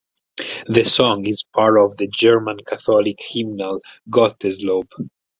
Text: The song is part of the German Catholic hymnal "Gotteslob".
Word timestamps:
The 0.67 0.83
song 0.83 1.27
is 1.27 1.45
part 1.53 1.77
of 1.79 1.95
the 1.97 2.07
German 2.07 2.57
Catholic 2.67 3.17
hymnal 3.19 3.81
"Gotteslob". 4.09 4.87